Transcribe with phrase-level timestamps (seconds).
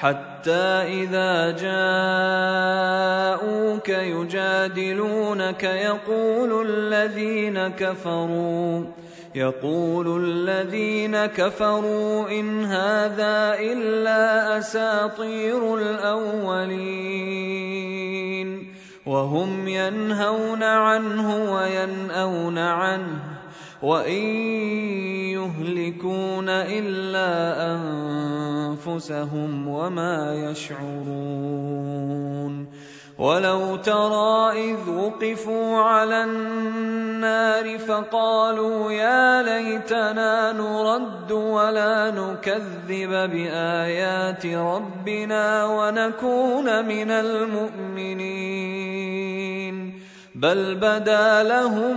[0.00, 1.50] حتى إذا
[3.38, 8.84] جاءوك يجادلونك يقول الذين كفروا
[9.34, 17.18] يقول الذين كفروا إن هذا إلا أساطير الأولين
[19.06, 23.37] وهم ينهون عنه وينأون عنه.
[23.82, 24.22] وإن
[25.38, 27.30] يهلكون إلا
[28.86, 31.88] أنفسهم وما يشعرون
[33.18, 46.84] ولو ترى إذ وقفوا على النار فقالوا يا ليتنا نرد ولا نكذب بآيات ربنا ونكون
[46.84, 48.78] من المؤمنين
[50.34, 51.96] بل بدا لهم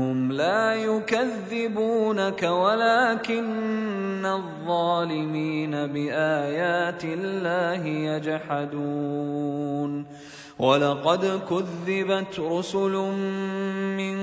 [0.97, 10.05] يكذبونك ولكن الظالمين بآيات الله يجحدون.
[10.59, 12.95] ولقد كذبت رسل
[13.97, 14.17] من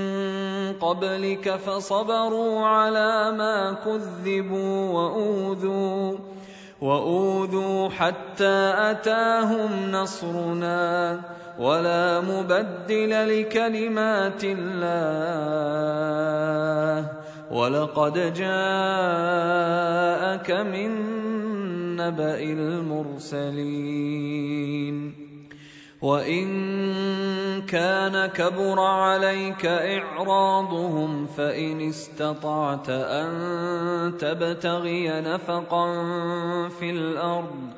[0.72, 6.18] قبلك فصبروا على ما كذبوا وأوذوا
[6.80, 11.20] وأوذوا حتى أتاهم نصرنا.
[11.58, 15.78] ولا مبدل لكلمات الله.
[17.50, 18.50] ولقد جاءك
[20.50, 20.90] من
[21.96, 23.68] نبأ المرسلين.
[26.02, 26.46] وإن
[27.66, 33.28] كان كبر عليك إعراضهم فإن استطعت أن
[34.18, 35.86] تبتغي نفقا
[36.68, 37.77] في الأرض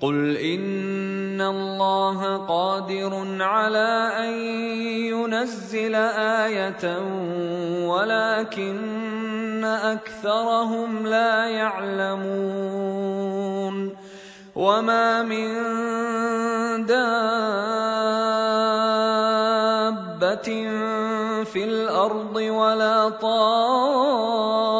[0.00, 4.32] قل ان الله قادر على ان
[5.12, 6.82] ينزل إيه
[7.84, 12.60] ولكن اكثرهم لا يعلمون
[14.56, 15.48] وما من
[16.86, 17.30] دابه
[21.44, 24.79] في الأرض ولا طائر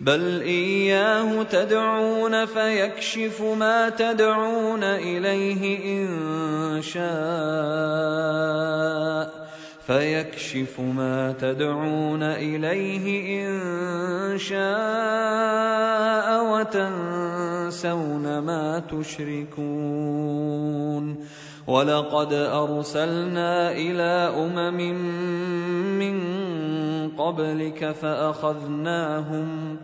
[0.00, 7.10] بل اياه تدعون فيكشف ما تدعون اليه ان شاء
[9.86, 14.60] فيكشف ما تدعون اليه ان شاء
[16.52, 20.10] وتنسون ما تشركون
[21.66, 24.94] ولقد ارسلنا إلى امم
[25.98, 26.20] من
[27.08, 29.76] قبلك فاخذناهم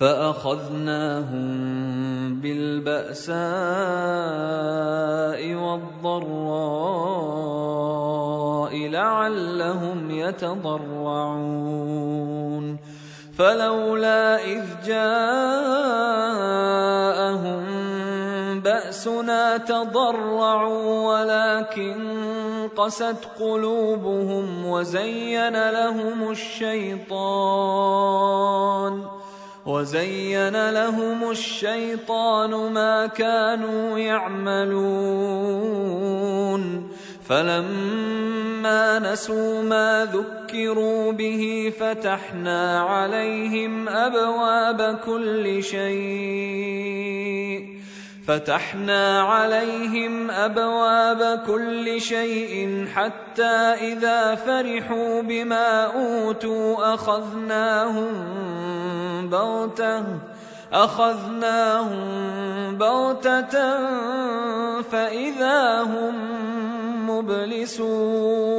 [0.00, 1.48] فأخذناهم
[2.40, 3.38] بالبأساء
[5.54, 6.78] والضراء
[8.88, 11.58] لعلهم يتضرعون.
[13.38, 15.38] فلولا إذ جاءهم
[18.60, 21.98] بأسنا تضرعوا ولكن
[22.76, 27.78] قست قلوبهم وزين لهم الشيطان.
[29.66, 35.38] وزين لهم الشيطان ما كانوا يعملون.
[37.28, 46.98] فلما نسوا ما ذكروا به فتحنا عليهم أبواب كل شيء.
[48.28, 58.12] فتحنا عليهم أبواب كل شيء حتى إذا فرحوا بما أوتوا أخذناهم
[59.30, 60.04] بغتة
[60.72, 61.98] أخذناهم
[62.76, 63.78] بغتة
[64.82, 66.14] فإذا هم
[67.10, 68.58] مبلسون.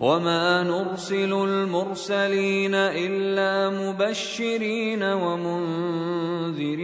[0.00, 6.80] وما نرسل المرسلين الا مبشرين ومنذرين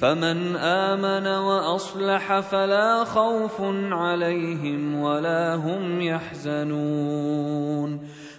[0.00, 7.42] فمن امن واصلح فلا خوف عليهم ولا هم يحزنون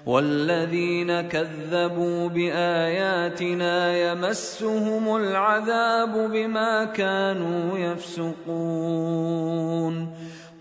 [0.06, 9.24] والذين كذبوا باياتنا يمسهم العذاب بما كانوا يفسقون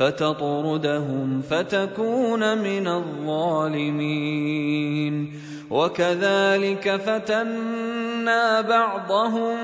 [0.00, 4.50] فتطردهم فتكون من الظالمين.
[5.70, 9.56] وكذلك فتنا بعضهم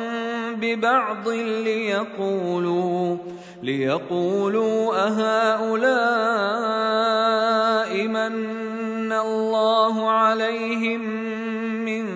[0.61, 3.17] ببعض ليقولوا
[3.63, 5.97] ليقولوا أهؤلاء
[8.07, 11.01] من الله عليهم
[11.85, 12.07] من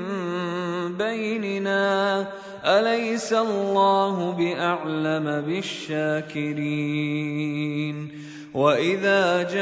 [0.96, 2.26] بيننا؟
[2.64, 6.70] أليس الله بأعلم بالشاكرين؟
[8.54, 9.60] وإذا جاءك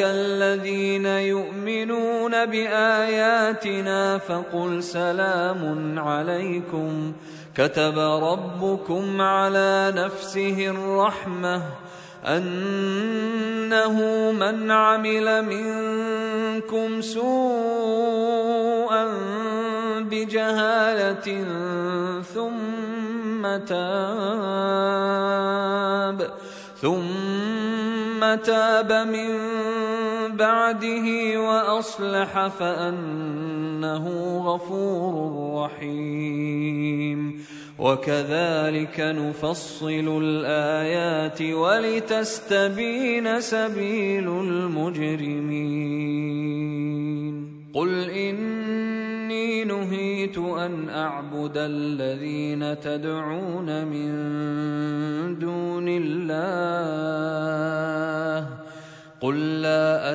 [0.00, 7.12] الذين يؤمنون بآياتنا فقل سلام عليكم.
[7.54, 11.62] كتب ربكم على نفسه الرحمة.
[12.24, 13.92] أنه
[14.32, 19.08] من عمل منكم سوءا
[20.00, 21.44] بجهالة
[22.22, 23.88] ثم تاب
[26.80, 29.38] ثم تاب من
[30.36, 34.06] بعده وأصلح فأنه
[34.46, 37.44] غفور رحيم.
[37.78, 45.68] وكذلك نفصل الآيات ولتستبين سبيل المجرمين.
[47.74, 54.08] قل إني نهيت أن أعبد الذين تدعون من
[55.38, 57.28] دون الله.
[59.20, 60.14] قل لا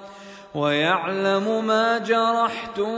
[0.55, 2.97] ويعلم ما جرحتم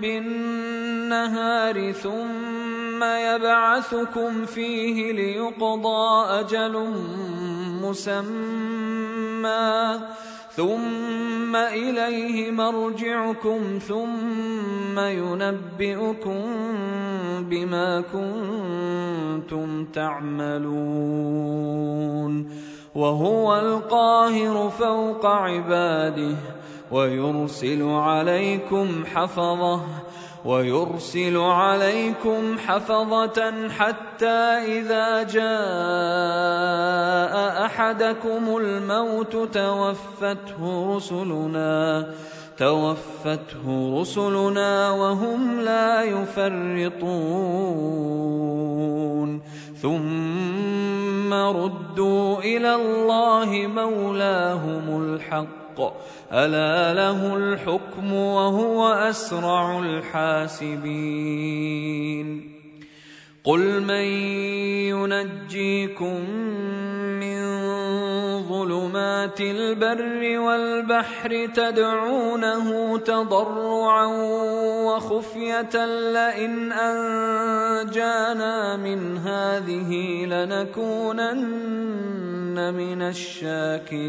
[0.00, 6.94] بالنهار ثم يبعثكم فيه ليقضى أجل
[7.82, 9.28] مسمى
[10.50, 16.42] ثم إليه مرجعكم ثم ينبئكم
[17.40, 21.18] بما كنتم تعملون
[22.98, 26.36] وهو القاهر فوق عباده
[26.90, 29.80] ويرسل عليكم حفظه
[30.44, 34.40] ويرسل عليكم حفظة حتى
[34.78, 35.48] إذا جاء
[37.66, 42.06] أحدكم الموت توفته رسلنا
[42.58, 47.68] توفته رسلنا وهم لا يفرطون.
[49.82, 55.80] ثم ردوا إلى الله مولاهم الحق
[56.32, 60.98] الا له الحكم وهو اسرع الحاسبين
[63.44, 64.04] قل من
[64.90, 66.30] ينجيكم
[67.20, 67.38] من
[68.48, 74.06] ظلمات البر والبحر تدعونه تضرعا
[74.86, 81.38] وخفيه لئن انجانا من هذه لنكونن
[82.74, 84.08] من الشاكرين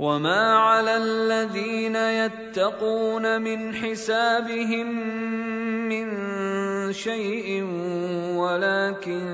[0.00, 4.88] وما على الذين يتقون من حسابهم
[5.88, 6.08] من
[6.92, 7.64] شيء
[8.34, 9.26] ولكن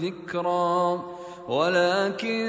[0.00, 1.04] ذكرى
[1.48, 2.48] ولكن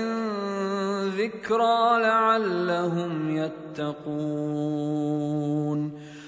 [1.20, 4.86] ذكرى لعلهم يتقون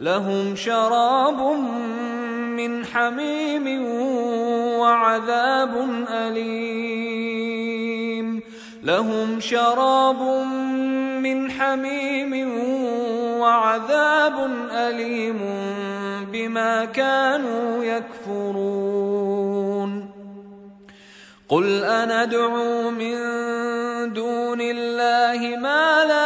[0.00, 1.40] لهم شراب
[2.56, 3.84] من حميم
[4.80, 7.60] وعذاب أليم.
[8.82, 10.22] لهم شراب
[11.22, 12.32] من حميم
[13.40, 15.40] وعذاب أليم
[16.32, 19.30] بما كانوا يكفرون.
[21.48, 23.16] قل أندعو من
[24.12, 26.19] دون الله ما لا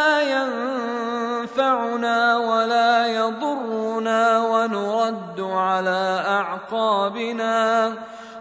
[5.75, 7.93] على أعقابنا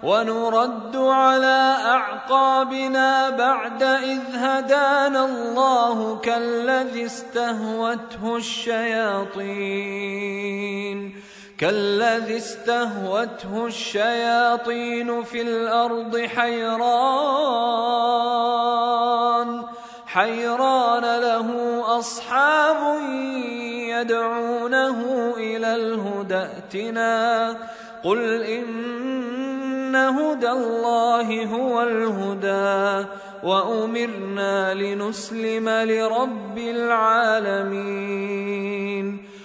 [0.04, 9.84] ونرد على أعقابنا بعد إذ هدانا الله كالذي استهوته الشياطين
[11.58, 17.64] كالذي استهوته الشياطين في الأرض حيران
[20.14, 21.50] حيران له
[22.00, 23.02] أصحاب
[23.90, 27.58] يدعونه إلى الهدى ائتنا.
[28.04, 33.08] قل إن هدى الله هو الهدى
[33.44, 38.14] وأمرنا لنسلم لرب العالمين.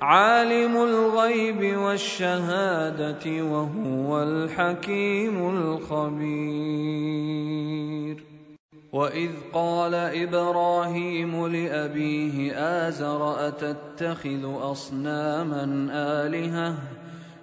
[0.00, 6.80] عالم الغيب والشهادة وهو الحكيم الخبير.
[8.92, 12.52] وإذ قال إبراهيم لأبيه
[12.88, 16.74] آزر أتتخذ أصناما آلهة؟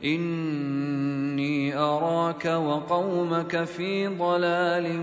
[0.03, 5.01] إني أراك وقومك في ضلال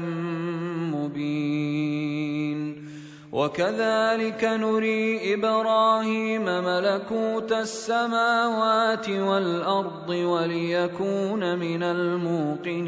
[0.94, 2.84] مبين.
[3.32, 12.84] وكذلك نري إبراهيم ملكوت السماوات والأرض وليكون من الموقنين.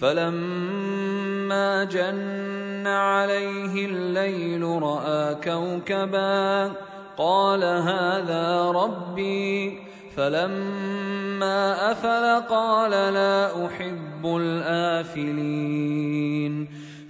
[0.00, 6.72] فلما جن عليه الليل رأى كوكبا
[7.16, 9.83] قال هذا ربي.
[10.16, 15.74] فلما افل قال لا احب الافلين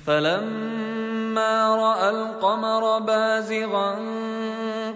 [0.07, 3.99] فلما راى القمر بازغا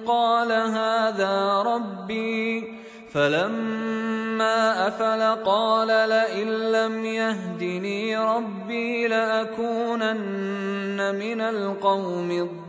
[0.06, 2.72] قال هذا ربي
[3.12, 12.68] فلما افل قال لئن لم يهدني ربي لاكونن من القوم الضالين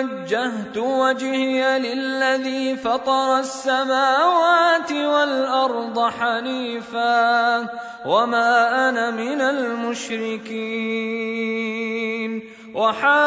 [0.00, 7.58] وجهت وجهي للذي فطر السماوات والارض حنيفا
[8.06, 10.50] وما أنا من المشركين
[12.74, 13.20] وحاجه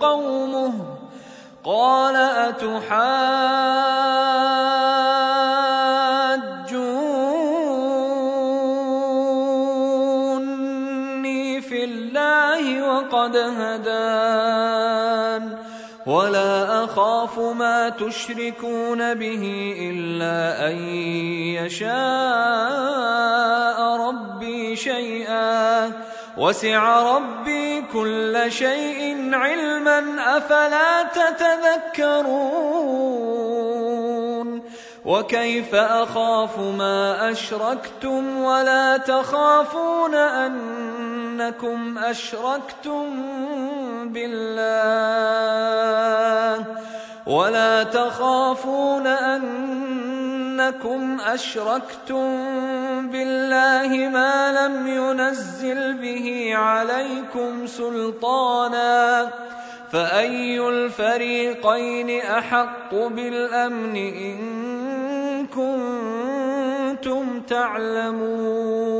[0.00, 0.72] قومه
[1.64, 3.93] قال أتحاجوني
[17.24, 20.76] اخاف ما تشركون به إلا أن
[21.56, 21.90] يشاء
[23.96, 25.92] ربي شيئا.
[26.36, 30.04] وسع ربي كل شيء علما
[30.36, 32.44] أفلا تتذكرون؟
[35.04, 43.22] وكيف أخاف ما أشركتم؟ ولا تخافون أنكم أشركتم
[44.04, 45.54] بالله.
[47.26, 52.28] ولا تخافون أنكم أشركتم
[53.10, 59.28] بالله ما لم ينزل به عليكم سلطانا
[59.92, 68.94] فأي الفريقين أحق بالأمن إن كنتم تعلمون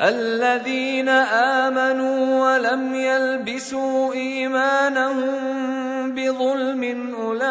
[0.00, 5.77] الذين آمنوا ولم يلبسوا إيمانهم
[6.18, 7.48] بظلم أولئك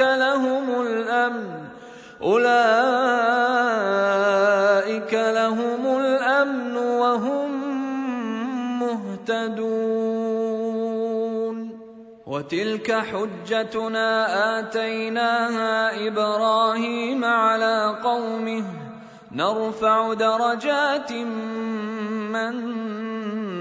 [0.00, 1.60] لهم الأمن.
[2.22, 2.74] أولئك
[5.14, 7.50] لهم الأمن وهم
[8.80, 9.80] مهتدون.
[12.26, 14.08] وتلك حجتنا
[14.58, 18.64] آتيناها إبراهيم على قومه.
[19.32, 21.12] نرفع درجات
[22.32, 22.54] من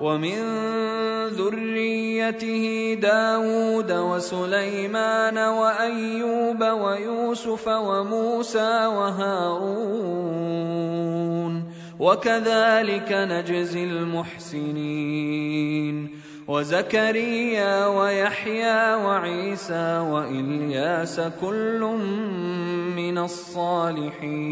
[0.00, 0.40] ومن
[1.26, 10.20] ذريته داود وسليمان وأيوب ويوسف وموسى وهارون.
[12.00, 15.40] وكذلك نجزي المحسنين.
[16.50, 21.80] وزكريا ويحيى وعيسى وإلياس كل
[22.96, 24.50] من الصالحين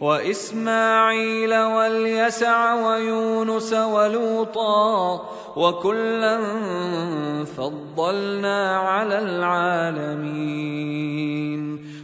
[0.00, 6.40] وإسماعيل واليسع ويونس ولوطا وكلا
[7.44, 10.74] فضلنا على العالمين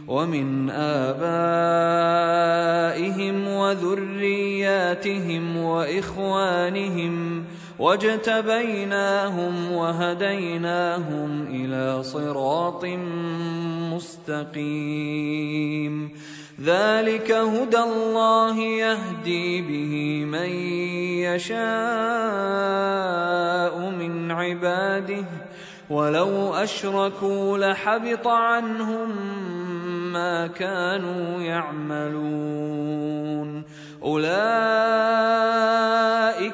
[0.07, 1.87] ومن آبائهم
[3.47, 4.77] وذرياتهم
[5.57, 7.45] وإخوانهم
[7.81, 12.85] واجتبيناهم وهديناهم إلى صراط
[14.51, 16.11] مستقيم
[16.61, 20.49] ذلك هدى الله يهدي به من
[21.25, 21.59] يشاء
[23.89, 25.25] من عباده
[25.89, 29.09] ولو اشركوا لحبط عنهم
[30.13, 33.01] ما كانوا يعملون
[34.03, 34.31] أولئك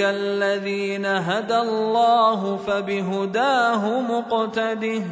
[0.00, 5.02] الذين هدى الله فبهداه مقتده.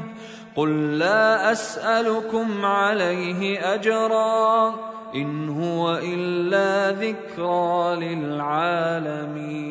[0.57, 4.75] قل لا أسألكم عليه أجرا
[5.15, 9.71] إن هو إلا ذكرى للعالمين.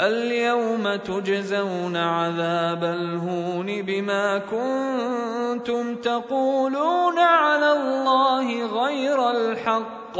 [0.00, 10.18] اليوم تجزون عذاب الهون بما كنتم تقولون على الله غير الحق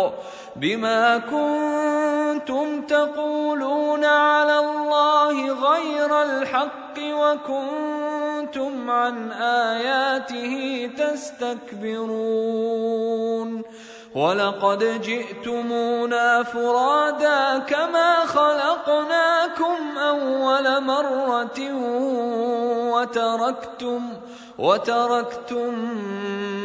[0.57, 12.51] بما كنتم تقولون على الله غير الحق وكنتم عن آياته تستكبرون
[14.15, 21.61] ولقد جئتمونا فرادا كما خلقناكم أول مرة
[22.93, 24.03] وتركتم
[24.59, 25.75] وتركتم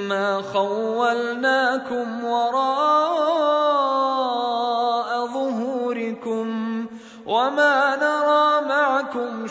[0.09, 2.65] ما خولناكم وراء
[5.27, 6.85] ظهوركم
[7.25, 9.47] وما نرى معكم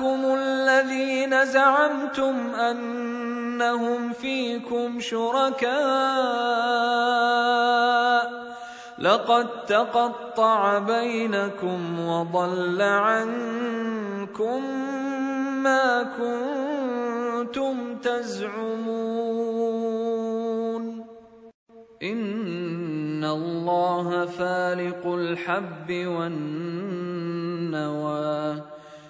[0.00, 5.70] شفعاءكم الذين زعمتم أنهم فيكم شركاء
[8.98, 14.64] لقد تقطع بينكم وضل عنكم
[15.62, 18.70] ما كنتم تزعمون.
[22.02, 26.70] إن الله فالق الحب والنوى.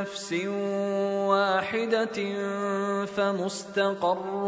[0.00, 0.32] نفس
[1.28, 2.18] واحدة
[3.04, 4.44] فمستقر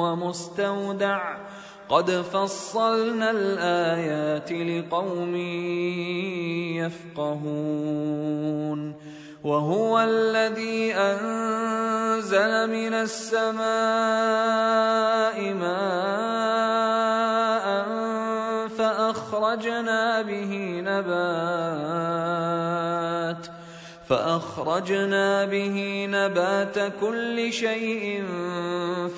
[0.00, 1.36] ومستودع.
[1.88, 5.36] قد فصلنا الآيات لقوم
[7.16, 8.80] يفقهون.
[9.44, 13.64] وهو الذي أنزل من السماء
[15.54, 16.86] ماء
[18.68, 21.16] فأخرجنا به نبات.
[24.08, 28.24] فأخرجنا به نبات كل شيء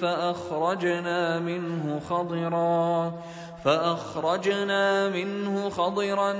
[0.01, 3.13] فأخرجنا منه خضرا
[3.65, 6.35] فأخرجنا منه خضرا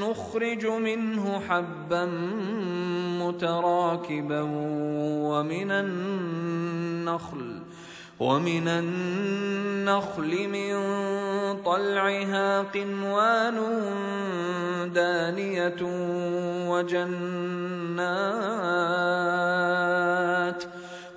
[0.00, 2.04] نخرج منه حبا
[3.20, 4.40] متراكبا
[5.30, 7.63] ومن النخل
[8.20, 10.74] ومن النخل من
[11.62, 13.54] طلعها قنوان
[14.94, 15.76] دانية
[16.68, 17.84] وجنات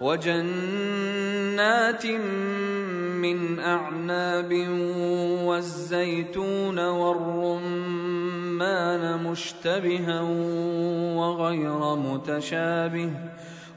[0.01, 0.85] وجنات
[3.21, 4.53] من أعناب
[5.43, 7.93] والزيتون والرمان
[9.23, 10.21] مشتبها
[11.17, 13.11] وغير متشابه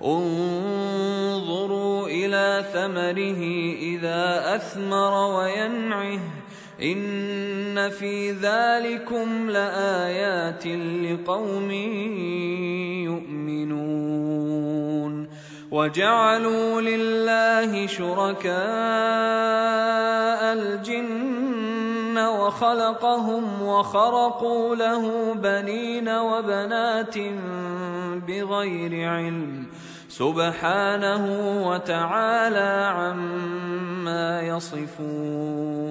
[0.05, 3.43] انظروا إلى ثمره
[3.79, 6.21] إذا أثمر وينعه
[6.83, 11.71] إن في ذلكم لآيات لقوم
[13.11, 14.21] يؤمنون
[15.71, 18.53] وجعلوا لله شركاء
[20.53, 21.40] الجن
[22.29, 27.19] وخلقهم وخرقوا له بنين وبنات
[28.29, 29.67] بغير علم
[30.09, 31.25] سبحانه
[31.69, 35.91] وتعالى عما يصفون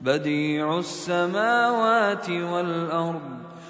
[0.00, 3.39] بديع السماوات والأرض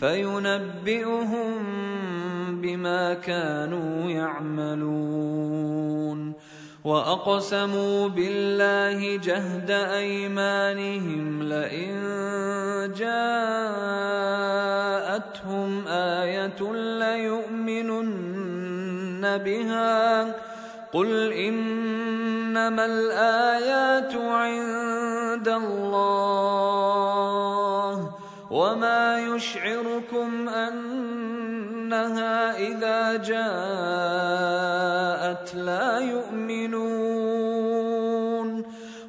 [0.00, 1.54] فينبئهم
[2.60, 5.88] بما كانوا يعملون.
[6.84, 11.94] وأقسموا بالله جهد أيمانهم لئن
[12.98, 13.38] جاءتهم
[15.88, 18.56] آية ليؤمنن
[19.36, 20.34] بها.
[20.92, 27.47] قل إنما الآيات عند الله.
[28.50, 33.38] وما يشعركم انها اذا جاءت
[35.54, 37.48] لا يؤمنون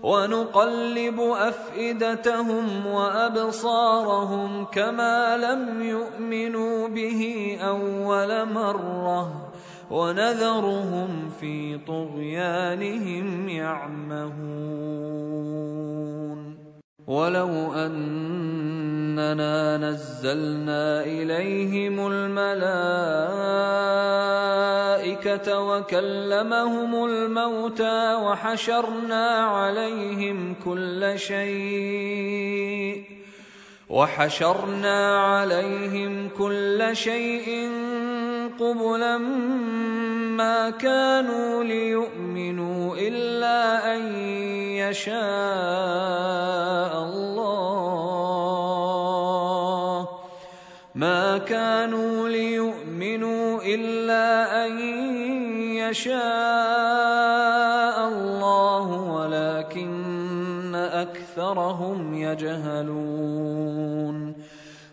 [0.03, 9.51] ونقلب افئدتهم وابصارهم كما لم يؤمنوا به اول مره
[9.91, 14.99] ونذرهم في طغيانهم يعمهون
[17.10, 22.70] ولو أننا نزلنا إليهم الملائكة
[25.60, 33.03] وكلمهم الموتى وحشرنا عليهم كل شيء
[33.89, 37.70] وحشرنا عليهم كل شيء
[38.60, 39.18] قبلا
[40.38, 44.01] ما كانوا ليؤمنوا إلا أن
[44.76, 45.14] يشاء
[47.03, 48.49] الله.
[50.95, 54.80] ما كانوا ليؤمنوا إلا أن
[55.76, 56.18] يشاء
[58.07, 63.49] الله ولكن أكثرهم يجهلون.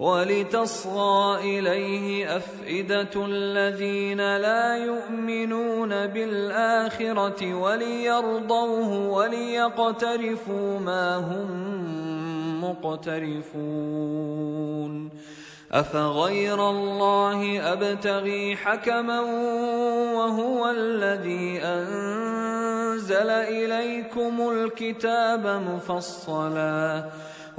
[0.00, 11.50] ولتصغى إليه أفئدة الذين لا يؤمنون بالآخرة وليرضوه وليقترفوا ما هم
[12.64, 13.90] مقترفون.
[15.72, 19.20] أفغير الله أبتغي حكما
[20.16, 22.40] وهو الذي أنزل
[22.90, 27.04] أنزل إليكم الكتاب مفصلا.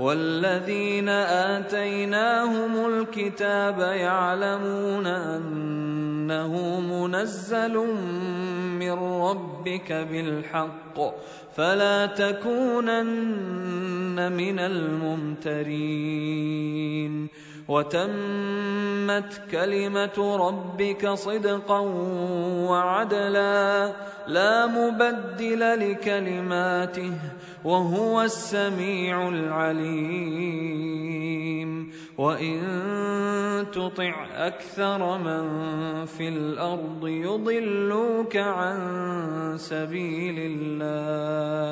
[0.01, 7.77] والذين آتيناهم الكتاب يعلمون أنه منزل
[8.79, 8.91] من
[9.21, 10.99] ربك بالحق
[11.55, 13.11] فلا تكونن
[14.31, 15.61] من الممترين
[17.71, 20.17] وتمت كلمة
[20.47, 21.79] ربك صدقا
[22.69, 23.93] وعدلا
[24.27, 27.13] لا مبدل لكلماته
[27.63, 30.71] وهو السميع العليم.
[32.17, 32.61] وإن
[33.73, 35.45] تطع أكثر من
[36.05, 38.77] في الأرض يضلوك عن
[39.57, 40.35] سبيل
[40.71, 41.71] الله.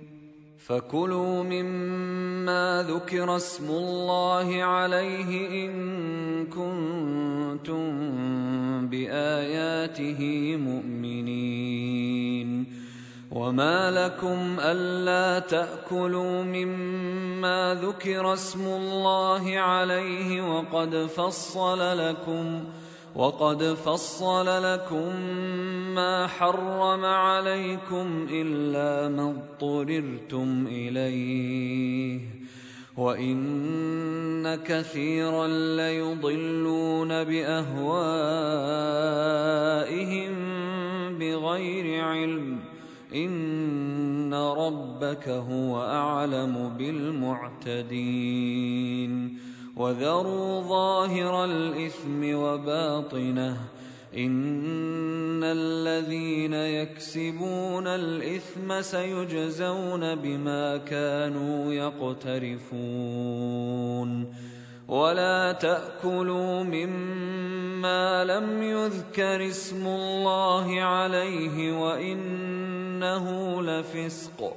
[0.71, 5.73] فكلوا مما ذكر اسم الله عليه إن
[6.47, 7.83] كنتم
[8.87, 12.65] بآياته مؤمنين.
[13.31, 22.63] وما لكم ألا تأكلوا مما ذكر اسم الله عليه وقد فصل لكم
[23.15, 25.15] وقد فصل لكم
[25.95, 32.19] ما حرم عليكم إلا ما اضطررتم إليه
[32.97, 38.01] وإن كثيرا ليضلون بأهوائهم
[41.19, 42.59] بغير علم
[43.15, 47.91] إن ربك هو أعلم بالمعتدين
[49.77, 53.57] وذروا ظاهر الإثم وباطنه
[54.17, 62.81] إن الذين يكسبون الإثم سيجزون بما كانوا يقترفون
[64.87, 74.55] ولا تأكلوا مما لم يذكر اسم الله عليه وإنه لفسق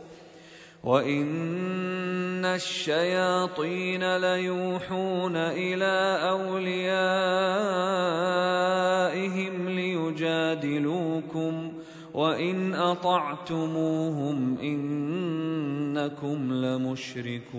[0.84, 6.88] وان الشياطين ليوحون إلى اوليائهم
[9.68, 11.72] ليجادلوكم
[12.14, 17.54] وان اطعتموهم انكم لمشركون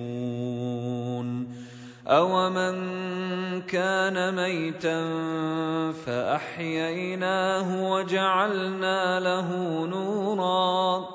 [2.07, 2.75] اومن
[3.61, 5.11] كان ميتا
[6.05, 9.49] فاحييناه وجعلنا له
[9.85, 11.14] نورا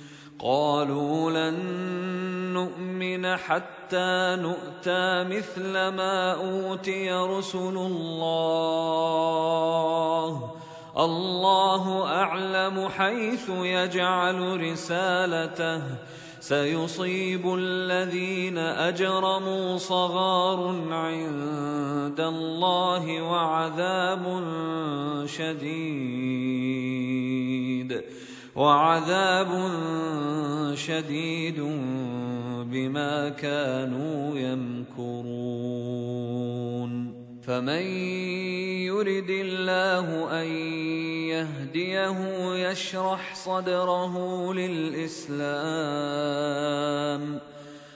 [0.41, 1.57] قالوا لن
[2.53, 8.31] نؤمن حتى نؤتى مثل ما أوتي رسل الله.
[10.97, 15.81] الله أعلم حيث يجعل رسالته.
[16.39, 24.43] سيصيب الذين أجرموا صغار عند الله وعذاب
[25.25, 26.31] شديد.
[28.55, 29.49] وعذاب
[30.75, 31.59] شديد
[32.71, 35.51] بما كانوا يمكرون.
[37.41, 37.85] فمن
[38.87, 40.47] يرد الله أن
[41.27, 42.19] يهديه
[42.69, 45.41] يشرح صدره للإسلام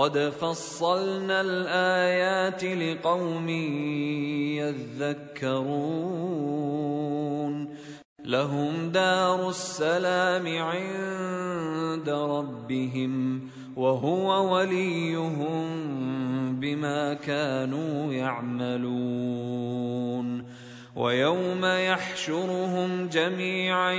[0.00, 3.48] قد فصلنا الايات لقوم
[5.38, 6.00] يذكرون
[8.24, 13.40] لهم دار السلام عند ربهم
[13.76, 15.66] وهو وليهم
[16.60, 19.70] بما كانوا يعملون
[20.96, 23.92] ويوم يحشرهم جميعا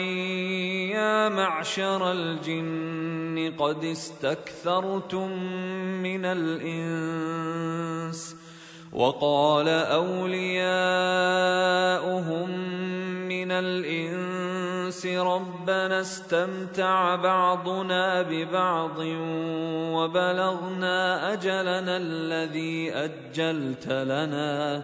[0.91, 5.29] يا معشر الجن قد استكثرتم
[6.03, 8.35] من الإنس.
[8.93, 10.49] وقال أولياؤهم
[13.27, 18.99] من الإنس ربنا استمتع بعضنا ببعض
[19.95, 24.83] وبلغنا أجلنا الذي أجلت لنا.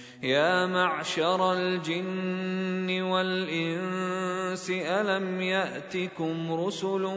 [0.23, 7.09] يا معشر الجن والإنس ألم يأتكم رسل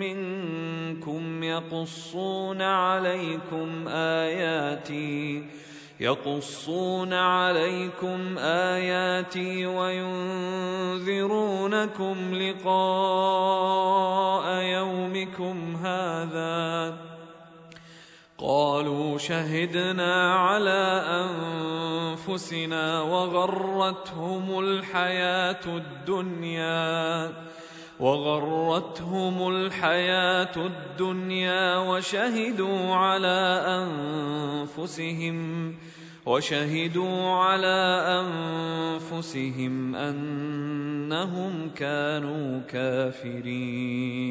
[0.00, 5.44] منكم يقصون عليكم آياتي
[6.00, 11.14] يقصون عليكم آياتي وينذرونكم
[12.34, 13.82] لقاء
[14.62, 17.09] يومكم هذا.
[18.40, 21.04] قالوا شهدنا على
[22.16, 27.32] أنفسنا وغرتهم الحياة الدنيا
[28.00, 33.62] وغرتهم الحياة الدنيا وشهدوا على
[34.76, 35.74] أنفسهم
[36.26, 44.30] وشهدوا على أنفسهم أنهم كانوا كافرين.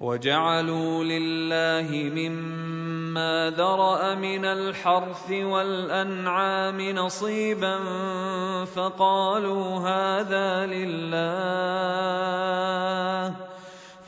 [0.00, 7.78] وجعلوا لله مما ذرأ من الحرث والأنعام نصيبا
[8.64, 11.30] فقالوا هذا لله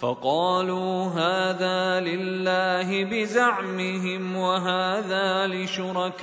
[0.01, 6.23] فقالوا هذا لله بزعمهم وهذا لشركائنا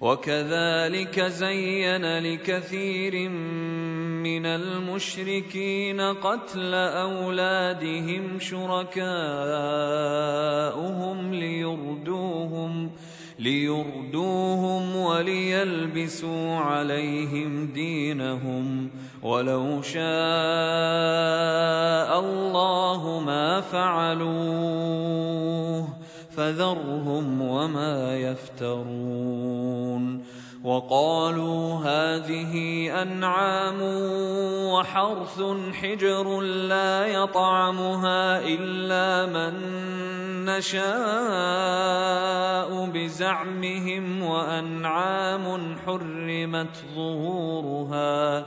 [0.00, 8.94] وكذلك زين لكثير من المشركين قتل أولادهم شركاؤهم
[11.34, 12.90] ليردوهم
[13.38, 18.90] ليردوهم وليلبسوا عليهم دينهم.
[19.22, 20.00] ولو شاء
[22.20, 25.08] الله ما فعلوه.
[26.38, 30.04] فذرهم وما يفترون
[30.64, 32.54] وقالوا هذه
[33.02, 33.78] أنعام
[34.72, 39.54] وحرث حجر لا يطعمها إلا من
[40.44, 40.86] نشاء
[42.86, 48.46] بزعمهم وأنعام حرمت ظهورها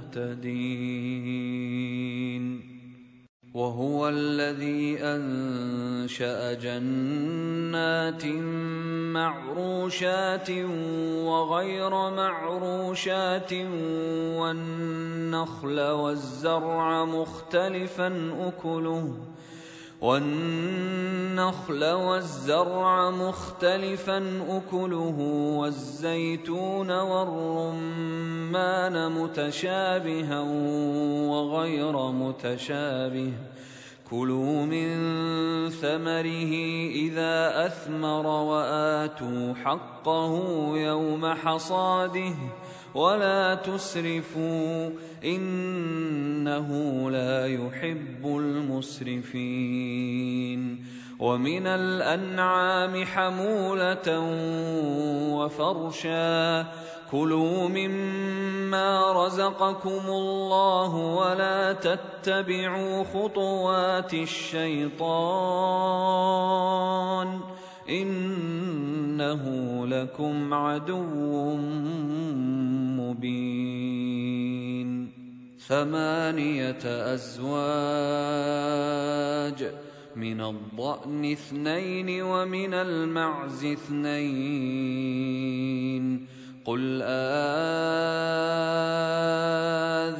[3.53, 8.25] وهو الذي أنشأ جنات
[9.15, 10.49] معروشات
[11.25, 13.53] وغير معروشات
[14.39, 19.30] والنخل والزرع مختلفا أكله.
[20.01, 24.17] والنخل والزرع مختلفا
[24.49, 25.17] أكله
[25.57, 28.51] والزيتون والرمان
[29.11, 30.39] متشابها
[31.29, 33.33] وغير متشابه.
[34.09, 34.89] كلوا من
[35.69, 36.53] ثمره
[36.95, 40.41] إذا أثمر وآتوا حقه
[40.75, 42.33] يوم حصاده.
[42.95, 44.89] ولا تسرفوا
[45.25, 46.69] إنه
[47.11, 49.71] لا يحب المسرفين.
[51.19, 54.19] ومن الأنعام حمولة
[55.37, 56.65] وفرشا.
[57.11, 65.01] كلوا مما رزقكم الله ولا تتبعوا خطوات الشيطان.
[67.91, 69.43] إنه
[69.87, 71.55] لكم عدو
[72.97, 74.11] مبين.
[75.67, 77.71] ثمانية أزواج
[80.15, 85.01] من الضأن اثنين ومن المعز اثنين.
[86.65, 87.01] قل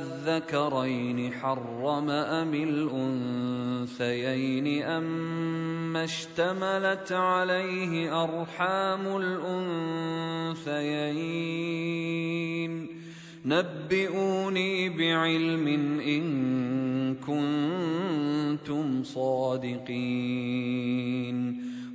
[0.02, 2.54] أذكرين حرم أم
[4.00, 9.18] الأنثيين أما اشتملت عليه أرحام
[10.62, 11.02] الأنثيين
[13.46, 15.68] نبئوني بعلم
[16.00, 20.52] إن كنتم صادقين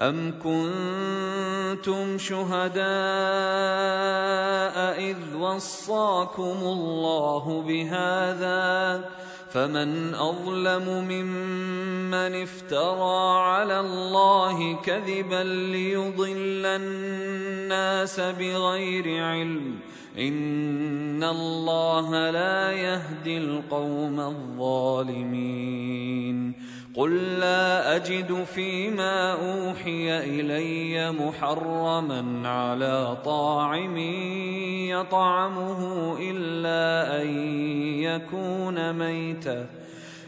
[0.00, 2.80] أم كنتم شهداء
[5.00, 9.04] إذ وصاكم الله بهذا
[9.50, 15.42] فمن أظلم ممن افترى على الله كذبا
[15.72, 19.78] ليضل الناس بغير علم
[20.18, 25.70] إن الله لا يهدي القوم الظالمين
[27.00, 33.96] قل لا أجد فيما أوحي إلي محرما على طاعم
[34.88, 35.80] يطعمه
[36.20, 37.28] إلا أن
[38.02, 39.79] يكون ميته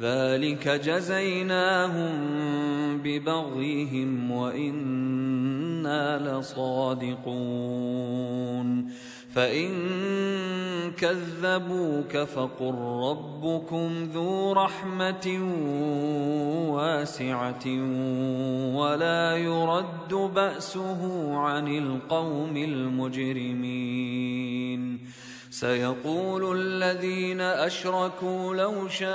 [0.00, 2.10] ذلك جزيناهم
[2.98, 7.74] ببغيهم وإنا لصادقون
[9.34, 9.70] فإن
[10.98, 12.74] كذبوك فقل
[13.10, 15.38] ربكم ذو رحمة
[16.68, 17.66] واسعة
[18.74, 24.04] ولا يرد بأسه عن القوم المجرمين
[25.54, 29.10] سيقول الذين أشركوا لو شاء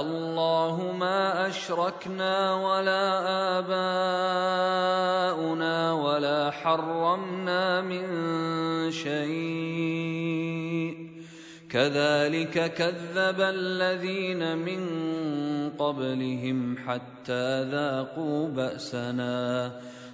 [0.00, 3.04] الله ما أشركنا ولا
[5.28, 8.04] آباؤنا ولا حرمنا من
[8.92, 10.34] شيء.
[11.70, 14.80] كذلك كذب الذين من
[15.78, 19.72] قبلهم حتى ذاقوا بأسنا.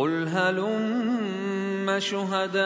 [0.00, 2.62] قل هلم شهداءكم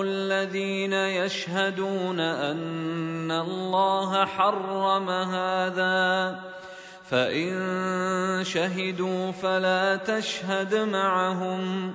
[0.00, 6.40] الذين يشهدون ان الله حرم هذا
[7.10, 11.94] فان شهدوا فلا تشهد معهم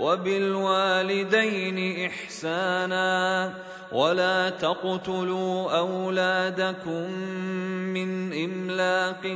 [0.00, 3.52] وبالوالدين إحسانا
[3.92, 7.10] ولا تقتلوا أولادكم
[7.94, 9.26] من إملاق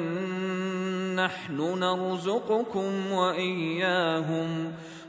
[1.25, 4.73] نحن نرزقكم وإياهم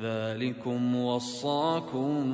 [0.00, 2.24] ذلكم وصاكم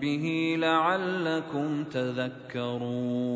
[0.00, 3.26] به لعلكم تذكرون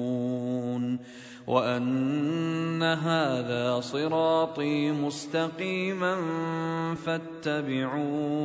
[1.46, 6.16] وأن هذا صراطي مستقيما
[6.94, 8.40] فاتبعوه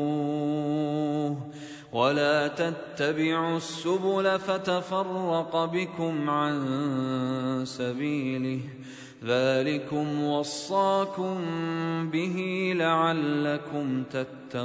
[1.94, 8.60] ولا تتبعوا السبل فتفرق بكم عن سبيله
[9.26, 11.38] ذلكم وصاكم
[12.10, 14.56] به لعلكم تتقون.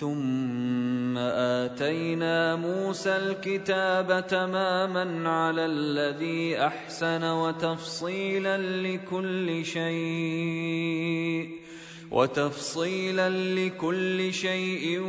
[0.00, 11.65] ثم آتينا موسى الكتاب تماما على الذي أحسن وتفصيلا لكل شيء.
[12.10, 15.00] وتفصيلا لكل شيء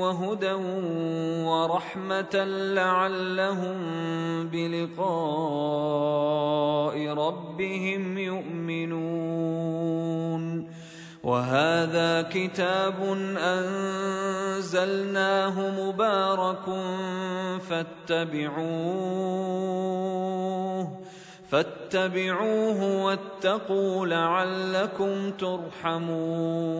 [0.00, 0.52] وهدى
[1.44, 3.78] ورحمة لعلهم
[4.48, 4.98] بلقاء
[7.08, 9.68] ربهم يؤمنون.
[11.22, 12.94] وهذا كتاب
[14.58, 16.64] أنزلناه مبارك
[17.68, 18.68] فاتبعوه.
[21.50, 26.78] فاتبعوه واتقوا لعلكم ترحمون.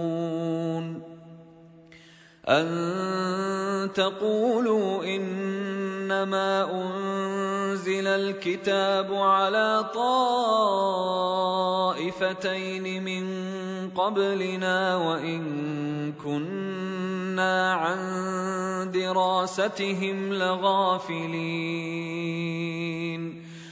[2.48, 11.34] أن تقولوا إنما أنزل الكتاب على طائفتين
[13.04, 13.26] من
[13.90, 17.98] قبلنا وإن كنا عن
[18.90, 21.38] دراستهم لغافلين.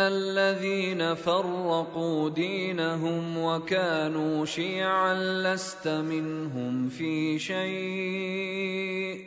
[0.00, 9.24] ان الذين فرقوا دينهم وكانوا شيعا لست منهم في شيء.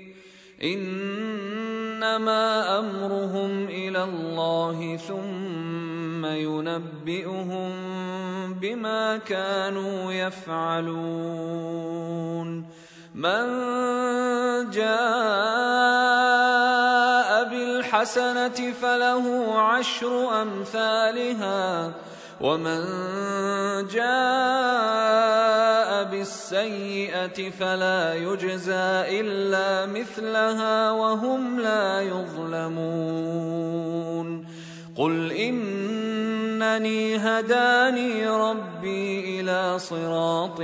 [0.63, 2.43] إنما
[2.80, 7.74] أمرهم إلى الله ثم ينبئهم
[8.53, 11.24] بما كانوا يفعلون.
[13.16, 13.45] من
[14.70, 14.93] جاء
[17.49, 21.91] بالحسنة فله عشر أمثالها
[22.41, 22.82] ومن
[23.88, 25.14] جاء
[26.03, 33.53] بالسيئة فلا يجزى إلا مثلها وهم لا يظلمون.
[34.97, 35.32] قل
[36.78, 40.61] انني هداني ربي إلى صراط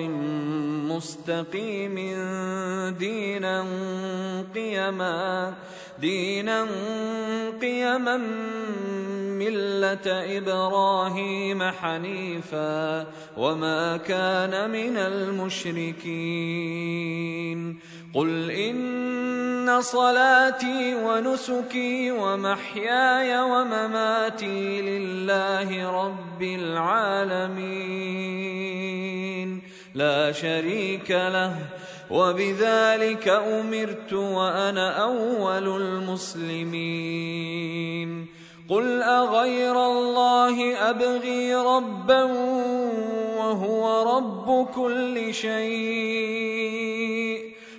[0.89, 1.95] مستقيم
[2.99, 3.65] دينا
[4.55, 5.53] قيما
[6.01, 6.67] دينا
[7.61, 8.17] قيما
[9.37, 10.07] ملة
[10.37, 13.07] إبراهيم حنيفا
[13.37, 15.99] وما كان من المشركين.
[18.13, 27.69] قل ان صلاتي ونسكي ومحياي ومماتي لله رب العالمين.
[29.95, 31.55] لا شريك له
[32.09, 36.79] وبذلك امرت وأنا اول المسلمين.
[38.69, 42.23] قل اغير الله ابغي ربا
[43.37, 46.79] وهو رب كل شيء.